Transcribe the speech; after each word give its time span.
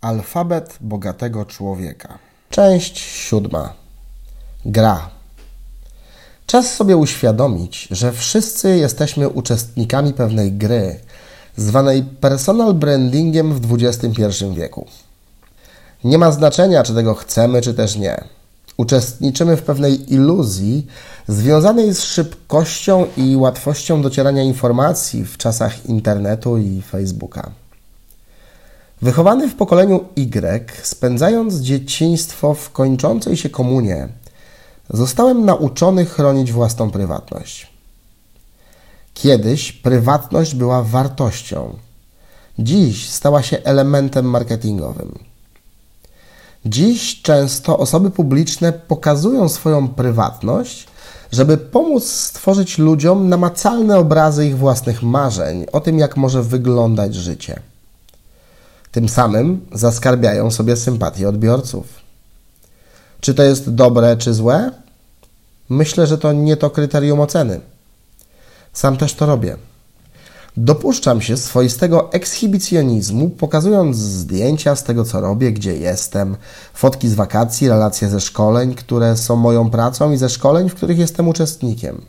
Alfabet 0.00 0.78
bogatego 0.80 1.44
człowieka. 1.44 2.18
Część 2.50 2.98
siódma. 2.98 3.72
Gra. 4.64 5.10
Czas 6.46 6.74
sobie 6.74 6.96
uświadomić, 6.96 7.88
że 7.90 8.12
wszyscy 8.12 8.76
jesteśmy 8.76 9.28
uczestnikami 9.28 10.12
pewnej 10.12 10.52
gry, 10.52 11.00
zwanej 11.56 12.02
personal 12.02 12.74
brandingiem 12.74 13.54
w 13.54 13.74
XXI 13.74 14.22
wieku. 14.54 14.86
Nie 16.04 16.18
ma 16.18 16.32
znaczenia, 16.32 16.82
czy 16.82 16.94
tego 16.94 17.14
chcemy, 17.14 17.62
czy 17.62 17.74
też 17.74 17.96
nie. 17.96 18.24
Uczestniczymy 18.76 19.56
w 19.56 19.62
pewnej 19.62 20.14
iluzji 20.14 20.86
związanej 21.28 21.94
z 21.94 22.02
szybkością 22.02 23.06
i 23.16 23.36
łatwością 23.36 24.02
docierania 24.02 24.42
informacji 24.42 25.24
w 25.24 25.36
czasach 25.36 25.86
internetu 25.86 26.58
i 26.58 26.82
Facebooka. 26.82 27.50
Wychowany 29.02 29.48
w 29.48 29.54
pokoleniu 29.54 30.04
Y, 30.16 30.86
spędzając 30.86 31.54
dzieciństwo 31.54 32.54
w 32.54 32.70
kończącej 32.70 33.36
się 33.36 33.50
komunie, 33.50 34.08
zostałem 34.90 35.44
nauczony 35.44 36.06
chronić 36.06 36.52
własną 36.52 36.90
prywatność. 36.90 37.72
Kiedyś 39.14 39.72
prywatność 39.72 40.54
była 40.54 40.82
wartością, 40.82 41.76
dziś 42.58 43.10
stała 43.10 43.42
się 43.42 43.58
elementem 43.64 44.24
marketingowym. 44.24 45.18
Dziś 46.64 47.22
często 47.22 47.78
osoby 47.78 48.10
publiczne 48.10 48.72
pokazują 48.72 49.48
swoją 49.48 49.88
prywatność, 49.88 50.86
żeby 51.32 51.58
pomóc 51.58 52.04
stworzyć 52.04 52.78
ludziom 52.78 53.28
namacalne 53.28 53.98
obrazy 53.98 54.46
ich 54.46 54.58
własnych 54.58 55.02
marzeń 55.02 55.66
o 55.72 55.80
tym, 55.80 55.98
jak 55.98 56.16
może 56.16 56.42
wyglądać 56.42 57.14
życie. 57.14 57.69
Tym 58.92 59.08
samym 59.08 59.66
zaskarbiają 59.72 60.50
sobie 60.50 60.76
sympatię 60.76 61.28
odbiorców. 61.28 61.86
Czy 63.20 63.34
to 63.34 63.42
jest 63.42 63.74
dobre 63.74 64.16
czy 64.16 64.34
złe? 64.34 64.70
Myślę, 65.68 66.06
że 66.06 66.18
to 66.18 66.32
nie 66.32 66.56
to 66.56 66.70
kryterium 66.70 67.20
oceny. 67.20 67.60
Sam 68.72 68.96
też 68.96 69.14
to 69.14 69.26
robię. 69.26 69.56
Dopuszczam 70.56 71.20
się 71.20 71.36
swoistego 71.36 72.12
ekshibicjonizmu, 72.12 73.30
pokazując 73.30 73.96
zdjęcia 73.96 74.76
z 74.76 74.84
tego, 74.84 75.04
co 75.04 75.20
robię, 75.20 75.52
gdzie 75.52 75.76
jestem, 75.76 76.36
fotki 76.74 77.08
z 77.08 77.14
wakacji, 77.14 77.68
relacje 77.68 78.08
ze 78.08 78.20
szkoleń, 78.20 78.74
które 78.74 79.16
są 79.16 79.36
moją 79.36 79.70
pracą 79.70 80.12
i 80.12 80.16
ze 80.16 80.28
szkoleń, 80.28 80.68
w 80.68 80.74
których 80.74 80.98
jestem 80.98 81.28
uczestnikiem. 81.28 82.00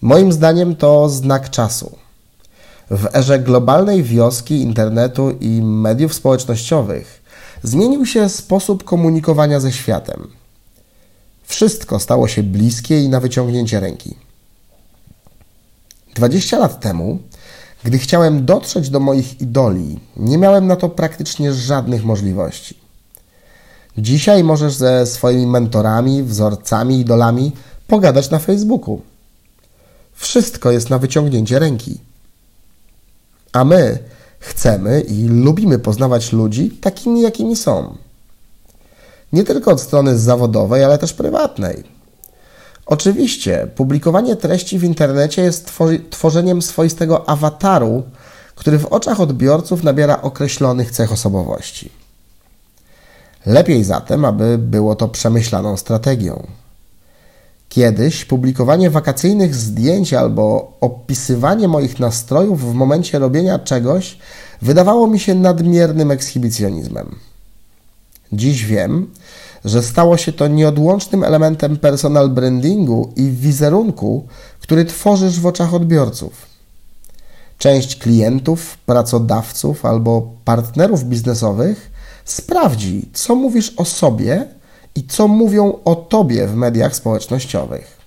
Moim 0.00 0.32
zdaniem 0.32 0.76
to 0.76 1.08
znak 1.08 1.50
czasu. 1.50 1.96
W 2.90 3.06
erze 3.14 3.38
globalnej 3.38 4.02
wioski, 4.02 4.60
internetu 4.60 5.30
i 5.30 5.62
mediów 5.62 6.14
społecznościowych 6.14 7.22
zmienił 7.62 8.06
się 8.06 8.28
sposób 8.28 8.84
komunikowania 8.84 9.60
ze 9.60 9.72
światem. 9.72 10.28
Wszystko 11.44 11.98
stało 11.98 12.28
się 12.28 12.42
bliskie 12.42 13.00
i 13.00 13.08
na 13.08 13.20
wyciągnięcie 13.20 13.80
ręki. 13.80 14.16
20 16.14 16.58
lat 16.58 16.80
temu, 16.80 17.18
gdy 17.84 17.98
chciałem 17.98 18.44
dotrzeć 18.44 18.90
do 18.90 19.00
moich 19.00 19.40
idoli, 19.40 20.00
nie 20.16 20.38
miałem 20.38 20.66
na 20.66 20.76
to 20.76 20.88
praktycznie 20.88 21.52
żadnych 21.52 22.04
możliwości. 22.04 22.78
Dzisiaj 23.98 24.44
możesz 24.44 24.74
ze 24.74 25.06
swoimi 25.06 25.46
mentorami, 25.46 26.22
wzorcami, 26.22 27.00
idolami 27.00 27.52
pogadać 27.86 28.30
na 28.30 28.38
Facebooku. 28.38 29.00
Wszystko 30.12 30.70
jest 30.70 30.90
na 30.90 30.98
wyciągnięcie 30.98 31.58
ręki. 31.58 32.09
A 33.52 33.64
my 33.64 33.98
chcemy 34.38 35.00
i 35.00 35.28
lubimy 35.28 35.78
poznawać 35.78 36.32
ludzi 36.32 36.70
takimi, 36.70 37.20
jakimi 37.20 37.56
są. 37.56 37.96
Nie 39.32 39.44
tylko 39.44 39.70
od 39.70 39.80
strony 39.80 40.18
zawodowej, 40.18 40.84
ale 40.84 40.98
też 40.98 41.12
prywatnej. 41.12 41.84
Oczywiście, 42.86 43.68
publikowanie 43.76 44.36
treści 44.36 44.78
w 44.78 44.84
internecie 44.84 45.42
jest 45.42 45.72
tworzeniem 46.10 46.62
swoistego 46.62 47.28
awataru, 47.28 48.02
który 48.54 48.78
w 48.78 48.86
oczach 48.86 49.20
odbiorców 49.20 49.82
nabiera 49.82 50.22
określonych 50.22 50.90
cech 50.90 51.12
osobowości. 51.12 51.90
Lepiej 53.46 53.84
zatem, 53.84 54.24
aby 54.24 54.58
było 54.58 54.96
to 54.96 55.08
przemyślaną 55.08 55.76
strategią. 55.76 56.46
Kiedyś 57.70 58.24
publikowanie 58.24 58.90
wakacyjnych 58.90 59.54
zdjęć 59.54 60.14
albo 60.14 60.72
opisywanie 60.80 61.68
moich 61.68 61.98
nastrojów 61.98 62.72
w 62.72 62.74
momencie 62.74 63.18
robienia 63.18 63.58
czegoś 63.58 64.18
wydawało 64.62 65.06
mi 65.06 65.20
się 65.20 65.34
nadmiernym 65.34 66.10
ekshibicjonizmem. 66.10 67.16
Dziś 68.32 68.64
wiem, 68.64 69.10
że 69.64 69.82
stało 69.82 70.16
się 70.16 70.32
to 70.32 70.48
nieodłącznym 70.48 71.24
elementem 71.24 71.76
personal 71.76 72.28
brandingu 72.28 73.12
i 73.16 73.30
wizerunku, 73.30 74.26
który 74.60 74.84
tworzysz 74.84 75.40
w 75.40 75.46
oczach 75.46 75.74
odbiorców. 75.74 76.46
Część 77.58 77.96
klientów, 77.96 78.78
pracodawców 78.86 79.84
albo 79.84 80.30
partnerów 80.44 81.04
biznesowych 81.04 81.90
sprawdzi, 82.24 83.08
co 83.12 83.34
mówisz 83.34 83.72
o 83.76 83.84
sobie 83.84 84.59
i 84.94 85.06
co 85.06 85.28
mówią 85.28 85.78
o 85.84 85.94
tobie 85.94 86.46
w 86.46 86.54
mediach 86.54 86.96
społecznościowych. 86.96 88.00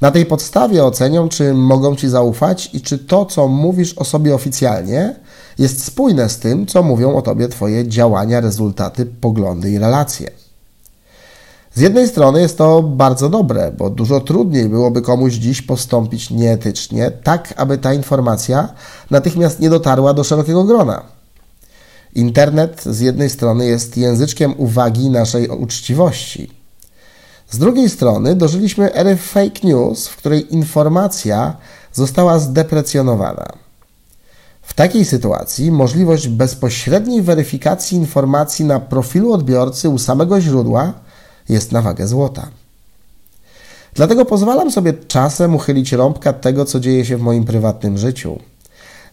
Na 0.00 0.10
tej 0.10 0.26
podstawie 0.26 0.84
ocenią, 0.84 1.28
czy 1.28 1.54
mogą 1.54 1.96
ci 1.96 2.08
zaufać 2.08 2.70
i 2.72 2.80
czy 2.80 2.98
to, 2.98 3.24
co 3.24 3.48
mówisz 3.48 3.98
o 3.98 4.04
sobie 4.04 4.34
oficjalnie, 4.34 5.16
jest 5.58 5.84
spójne 5.84 6.28
z 6.28 6.38
tym, 6.38 6.66
co 6.66 6.82
mówią 6.82 7.16
o 7.16 7.22
tobie 7.22 7.48
twoje 7.48 7.88
działania, 7.88 8.40
rezultaty, 8.40 9.06
poglądy 9.06 9.70
i 9.70 9.78
relacje. 9.78 10.30
Z 11.74 11.80
jednej 11.80 12.08
strony 12.08 12.40
jest 12.40 12.58
to 12.58 12.82
bardzo 12.82 13.28
dobre, 13.28 13.72
bo 13.78 13.90
dużo 13.90 14.20
trudniej 14.20 14.68
byłoby 14.68 15.02
komuś 15.02 15.32
dziś 15.32 15.62
postąpić 15.62 16.30
nieetycznie, 16.30 17.10
tak 17.10 17.54
aby 17.56 17.78
ta 17.78 17.94
informacja 17.94 18.68
natychmiast 19.10 19.60
nie 19.60 19.70
dotarła 19.70 20.14
do 20.14 20.24
szerokiego 20.24 20.64
grona. 20.64 21.19
Internet 22.14 22.82
z 22.84 23.00
jednej 23.00 23.30
strony 23.30 23.66
jest 23.66 23.96
języczkiem 23.96 24.54
uwagi 24.56 25.10
naszej 25.10 25.48
uczciwości. 25.48 26.50
Z 27.50 27.58
drugiej 27.58 27.88
strony 27.88 28.36
dożyliśmy 28.36 28.92
ery 28.94 29.16
fake 29.16 29.60
news, 29.64 30.08
w 30.08 30.16
której 30.16 30.54
informacja 30.54 31.56
została 31.92 32.38
zdeprecjonowana. 32.38 33.52
W 34.62 34.74
takiej 34.74 35.04
sytuacji 35.04 35.72
możliwość 35.72 36.28
bezpośredniej 36.28 37.22
weryfikacji 37.22 37.98
informacji 37.98 38.64
na 38.64 38.80
profilu 38.80 39.32
odbiorcy 39.32 39.88
u 39.88 39.98
samego 39.98 40.40
źródła 40.40 40.92
jest 41.48 41.72
na 41.72 41.82
wagę 41.82 42.06
złota. 42.06 42.48
Dlatego 43.94 44.24
pozwalam 44.24 44.70
sobie 44.70 44.92
czasem 44.92 45.54
uchylić 45.54 45.92
rąbka 45.92 46.32
tego, 46.32 46.64
co 46.64 46.80
dzieje 46.80 47.04
się 47.04 47.16
w 47.16 47.22
moim 47.22 47.44
prywatnym 47.44 47.98
życiu 47.98 48.38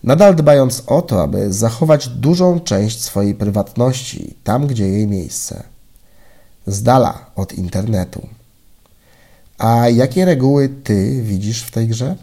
nadal 0.03 0.35
dbając 0.35 0.83
o 0.87 1.01
to, 1.01 1.23
aby 1.23 1.53
zachować 1.53 2.07
dużą 2.07 2.59
część 2.59 3.03
swojej 3.03 3.35
prywatności 3.35 4.35
tam, 4.43 4.67
gdzie 4.67 4.87
jej 4.87 5.07
miejsce, 5.07 5.63
z 6.67 6.83
dala 6.83 7.31
od 7.35 7.53
internetu. 7.53 8.27
A 9.57 9.89
jakie 9.89 10.25
reguły 10.25 10.69
ty 10.69 11.21
widzisz 11.23 11.63
w 11.63 11.71
tej 11.71 11.87
grze? 11.87 12.15